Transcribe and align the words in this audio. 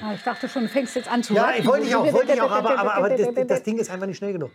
Ah, 0.00 0.14
ich 0.14 0.22
dachte 0.22 0.48
schon, 0.48 0.62
du 0.62 0.68
fängst 0.68 0.96
jetzt 0.96 1.08
an 1.10 1.22
zu 1.22 1.32
Ja, 1.32 1.52
ich 1.56 1.64
wollte 1.64 1.86
ich 1.86 1.94
auch, 1.94 2.12
wollte 2.12 2.32
ich 2.32 2.40
auch, 2.40 2.50
aber, 2.50 2.76
aber, 2.76 2.94
aber 2.94 3.10
das, 3.10 3.46
das 3.46 3.62
Ding 3.62 3.78
ist 3.78 3.88
einfach 3.90 4.06
nicht 4.06 4.16
schnell 4.16 4.32
genug. 4.32 4.50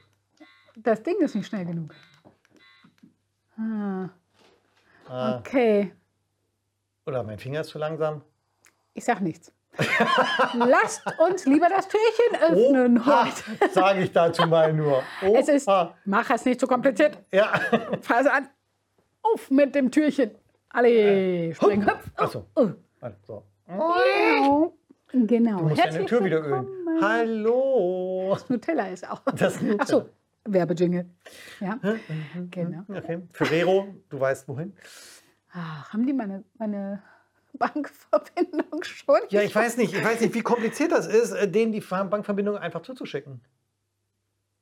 Das 0.75 1.01
Ding 1.01 1.15
ist 1.19 1.35
nicht 1.35 1.47
schnell 1.47 1.65
genug. 1.65 1.93
Ah. 3.57 4.09
Okay, 5.39 5.93
Oder 7.05 7.23
mein 7.23 7.39
Finger 7.39 7.61
ist 7.61 7.69
zu 7.69 7.77
langsam. 7.77 8.21
ich 8.93 9.05
sag 9.05 9.21
nichts. 9.21 9.53
Lasst 10.53 11.01
uns 11.19 11.45
lieber 11.45 11.69
das 11.69 11.87
Türchen 11.87 12.35
öffnen 12.41 13.05
heute. 13.05 13.71
sage 13.71 14.01
ich 14.01 14.11
dazu 14.11 14.45
mal 14.47 14.73
nur. 14.73 15.01
Es 15.21 15.47
ist, 15.47 15.69
mach 16.03 16.29
es 16.29 16.43
nicht 16.45 16.59
so 16.59 16.67
kompliziert. 16.67 17.17
Ja. 17.31 17.53
Fass 18.01 18.25
an. 18.25 18.49
Auf 19.33 19.49
mit 19.51 19.75
dem 19.75 19.91
Türchen. 19.91 20.31
Alle, 20.69 21.53
spring, 21.55 21.85
hüpf. 21.85 22.11
Achso. 22.15 22.45
Oh. 22.55 22.69
Also, 23.01 23.43
Genau. 25.11 25.57
du 25.57 25.63
musst 25.63 25.77
deine 25.79 25.91
Herzlich 25.91 26.05
Tür 26.07 26.23
wieder 26.23 26.39
ölen. 26.41 26.67
willkommen. 26.67 27.01
Hallo. 27.01 28.37
Nutella 28.49 28.87
ist 28.89 29.09
auch. 29.09 29.21
Das 29.35 29.61
Nutella. 29.61 29.81
Achso, 29.81 30.09
Werbejingle. 30.45 31.05
Ja, 31.59 31.79
genau. 32.51 32.83
Okay. 32.89 33.21
Ferrero, 33.31 33.87
du 34.09 34.19
weißt 34.19 34.47
wohin. 34.47 34.73
Ach, 35.53 35.91
haben 35.93 36.05
die 36.05 36.13
meine, 36.13 36.43
meine 36.57 37.01
Bankverbindung 37.53 38.83
schon? 38.83 39.19
Ja, 39.29 39.41
ich 39.41 39.55
weiß 39.55 39.77
nicht, 39.77 39.93
ich 39.93 40.03
weiß 40.03 40.21
nicht, 40.21 40.33
wie 40.33 40.41
kompliziert 40.41 40.91
das 40.91 41.07
ist, 41.07 41.31
äh, 41.31 41.49
denen 41.49 41.71
die 41.71 41.79
Bankverbindung 41.81 42.57
einfach 42.57 42.81
zuzuschicken. 42.81 43.41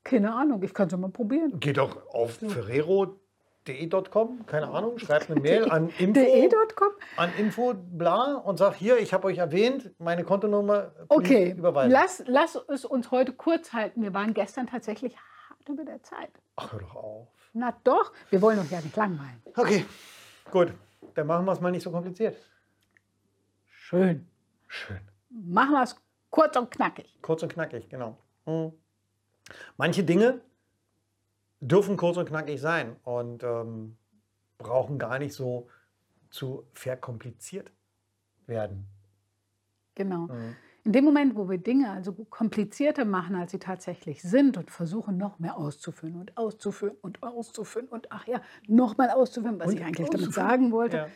Keine 0.04 0.34
Ahnung, 0.36 0.62
ich 0.62 0.74
kann 0.74 0.88
es 0.88 0.96
mal 0.96 1.10
probieren. 1.10 1.60
Geht 1.60 1.78
doch 1.78 2.06
auf 2.14 2.38
ferrero.de.com, 3.66 4.46
keine 4.46 4.68
Ahnung, 4.70 4.98
schreibt 5.00 5.30
eine 5.30 5.40
Mail 5.42 5.70
an 5.70 5.90
info, 5.98 6.14
De.com? 6.22 6.90
an 7.18 7.32
info 7.38 7.74
bla 7.74 8.36
und 8.36 8.58
sagt 8.58 8.78
hier, 8.78 8.98
ich 8.98 9.14
habe 9.14 9.28
euch 9.28 9.40
erwähnt, 9.40 9.92
meine 10.00 10.24
Kontonummer 10.24 10.92
Okay, 11.10 11.52
überweisen. 11.52 11.92
lass, 11.92 12.24
lass 12.28 12.56
es 12.70 12.86
uns 12.86 13.12
heute 13.12 13.34
kurz 13.34 13.74
halten. 13.74 14.02
Wir 14.04 14.14
waren 14.14 14.34
gestern 14.34 14.68
tatsächlich 14.68 15.16
hart 15.18 15.70
über 15.70 15.84
der 15.84 16.02
Zeit. 16.04 16.30
Ach, 16.56 16.72
hör 16.72 16.80
doch 16.80 16.96
auf. 16.96 17.28
Na 17.54 17.76
doch, 17.84 18.12
wir 18.30 18.42
wollen 18.42 18.60
uns 18.60 18.70
ja 18.70 18.82
nicht 18.82 18.96
langweilen. 18.96 19.42
Okay, 19.56 19.86
gut, 20.52 20.74
dann 21.16 21.28
machen 21.28 21.46
wir 21.46 21.52
es 21.54 21.62
mal 21.62 21.72
nicht 21.72 21.84
so 21.84 21.92
kompliziert. 21.92 22.36
Schön. 23.68 24.28
Schön. 24.68 25.00
Machen 25.30 25.72
wir 25.72 25.84
es 25.84 25.96
kurz 26.30 26.56
und 26.58 26.70
knackig. 26.72 27.18
Kurz 27.22 27.44
und 27.44 27.54
knackig, 27.54 27.90
genau. 27.90 28.18
Hm. 28.46 28.74
Manche 29.78 30.04
Dinge 30.04 30.42
dürfen 31.68 31.98
kurz 31.98 32.18
und 32.18 32.28
knackig 32.28 32.62
sein 32.62 32.96
und 33.04 33.44
ähm, 33.44 33.98
brauchen 34.58 35.00
gar 35.00 35.20
nicht 35.20 35.34
so 35.34 35.68
zu 36.30 36.66
verkompliziert 36.74 37.72
werden. 38.46 38.88
Genau. 39.96 40.28
In 40.84 40.92
dem 40.92 41.04
Moment, 41.06 41.36
wo 41.36 41.50
wir 41.50 41.58
Dinge 41.58 41.90
also 41.90 42.14
komplizierter 42.14 43.06
machen, 43.06 43.36
als 43.36 43.52
sie 43.52 43.60
tatsächlich 43.60 44.22
sind 44.22 44.58
und 44.58 44.70
versuchen, 44.70 45.18
noch 45.18 45.40
mehr 45.40 45.58
auszuführen 45.58 46.16
und 46.16 46.38
auszuführen 46.38 46.96
und 47.02 47.24
auszuführen 47.24 47.88
und 47.88 48.12
ach 48.12 48.28
ja, 48.28 48.42
nochmal 48.68 49.10
auszuführen, 49.10 49.60
was 49.60 49.70
Und 49.70 49.78
ich 49.78 49.86
eigentlich 49.86 50.10
damit 50.10 50.34
sagen 50.34 50.72
wollte, 50.72 50.98
Ja. 50.98 51.08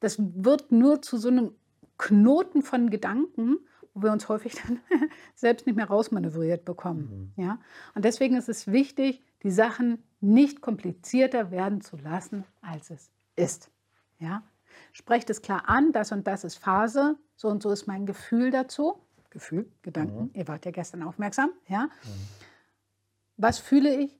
das 0.00 0.18
wird 0.20 0.70
nur 0.70 1.02
zu 1.02 1.16
so 1.16 1.28
einem 1.28 1.54
Knoten 1.98 2.62
von 2.62 2.90
Gedanken, 2.90 3.58
wo 3.96 4.02
wir 4.02 4.12
uns 4.12 4.28
häufig 4.28 4.54
dann 4.54 4.78
selbst 5.34 5.66
nicht 5.66 5.74
mehr 5.74 5.88
rausmanövriert 5.88 6.66
bekommen. 6.66 7.32
Ja? 7.36 7.58
Und 7.94 8.04
deswegen 8.04 8.36
ist 8.36 8.48
es 8.48 8.66
wichtig, 8.66 9.22
die 9.42 9.50
Sachen 9.50 10.02
nicht 10.20 10.60
komplizierter 10.60 11.50
werden 11.50 11.80
zu 11.80 11.96
lassen, 11.96 12.44
als 12.60 12.90
es 12.90 13.10
ist. 13.36 13.70
Ja? 14.18 14.42
Sprecht 14.92 15.30
es 15.30 15.40
klar 15.40 15.68
an, 15.68 15.92
das 15.92 16.12
und 16.12 16.26
das 16.26 16.44
ist 16.44 16.56
Phase, 16.56 17.16
so 17.36 17.48
und 17.48 17.62
so 17.62 17.70
ist 17.70 17.86
mein 17.86 18.04
Gefühl 18.04 18.50
dazu. 18.50 19.00
Gefühl, 19.30 19.70
Gedanken, 19.80 20.30
ihr 20.34 20.46
wart 20.46 20.66
ja 20.66 20.72
gestern 20.72 21.02
aufmerksam. 21.02 21.50
Ja? 21.66 21.88
Was 23.38 23.58
fühle 23.58 23.94
ich? 23.94 24.18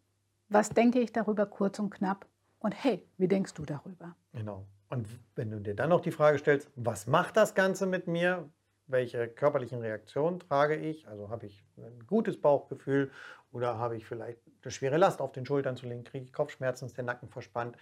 Was 0.48 0.70
denke 0.70 1.00
ich 1.00 1.12
darüber 1.12 1.44
kurz 1.44 1.78
und 1.78 1.90
knapp? 1.90 2.26
Und 2.60 2.72
hey, 2.72 3.06
wie 3.18 3.28
denkst 3.28 3.52
du 3.54 3.64
darüber? 3.64 4.16
Genau. 4.32 4.66
Und 4.88 5.06
wenn 5.34 5.50
du 5.50 5.60
dir 5.60 5.74
dann 5.74 5.90
noch 5.90 6.00
die 6.00 6.12
Frage 6.12 6.38
stellst, 6.38 6.70
was 6.76 7.06
macht 7.06 7.36
das 7.36 7.54
Ganze 7.54 7.86
mit 7.86 8.06
mir? 8.06 8.48
Welche 8.88 9.28
körperlichen 9.28 9.80
Reaktionen 9.80 10.38
trage 10.38 10.76
ich? 10.76 11.08
Also 11.08 11.28
habe 11.28 11.46
ich 11.46 11.64
ein 11.76 12.06
gutes 12.06 12.40
Bauchgefühl 12.40 13.10
oder 13.52 13.78
habe 13.78 13.96
ich 13.96 14.06
vielleicht 14.06 14.38
eine 14.62 14.70
schwere 14.70 14.96
Last 14.96 15.20
auf 15.20 15.32
den 15.32 15.44
Schultern 15.44 15.76
zu 15.76 15.86
legen? 15.86 16.04
Kriege 16.04 16.24
ich 16.24 16.32
Kopfschmerzen? 16.32 16.86
Ist 16.86 16.96
der 16.96 17.04
Nacken 17.04 17.28
verspannt? 17.28 17.76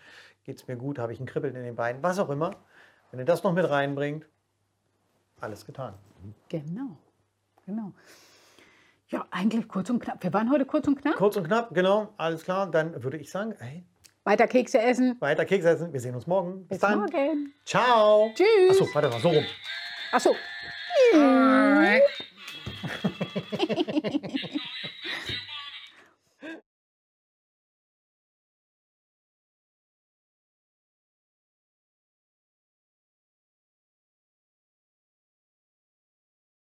Geht 0.44 0.56
es 0.56 0.66
mir 0.66 0.76
gut? 0.76 0.98
Habe 0.98 1.12
ich 1.12 1.20
ein 1.20 1.26
Kribbeln 1.26 1.54
in 1.56 1.62
den 1.62 1.76
Beinen? 1.76 2.03
Was 2.03 2.19
auch 2.19 2.31
immer. 2.31 2.53
Wenn 3.10 3.20
ihr 3.20 3.26
das 3.26 3.43
noch 3.43 3.53
mit 3.53 3.69
reinbringt, 3.69 4.26
alles 5.41 5.66
getan. 5.66 5.94
Genau, 6.48 6.97
genau. 7.66 7.93
Ja, 9.09 9.26
eigentlich 9.31 9.69
kurz 9.69 9.91
und 9.91 10.00
knapp. 10.00 10.22
Wir 10.22 10.32
waren 10.32 10.50
heute 10.50 10.64
kurz 10.64 10.88
und 10.88 11.00
knapp. 11.00 11.16
Kurz 11.16 11.37
und 11.37 11.44
knapp, 11.47 11.75
genau, 11.75 12.14
alles 12.16 12.44
klar. 12.44 12.70
Dann 12.70 13.03
würde 13.03 13.19
ich 13.19 13.31
sagen, 13.31 13.54
hey, 13.59 13.84
Weiter 14.25 14.47
Kekse 14.47 14.81
essen. 14.81 15.20
weiter 15.20 15.44
Keks 15.44 15.66
essen. 15.66 15.93
Wir 15.93 16.00
sehen 16.00 16.14
uns 16.14 16.26
morgen. 16.26 16.66
Bis 16.66 16.78
dann. 16.78 17.00
morgen. 17.00 17.53
Ciao. 17.66 18.31
Tschüss. 18.34 18.81
Achso, 18.81 18.88
warte 18.94 19.10
mal, 19.10 19.20
so 19.20 19.28
rum. 19.28 19.44
Ach 21.12 21.28
so. 21.42 22.00